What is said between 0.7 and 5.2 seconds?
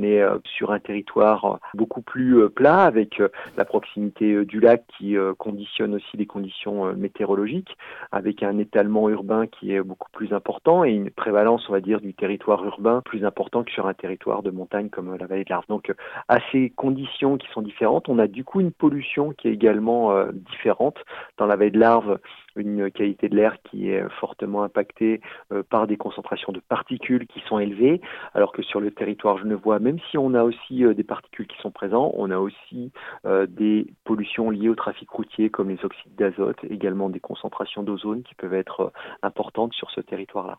un territoire beaucoup plus plat avec la proximité du lac qui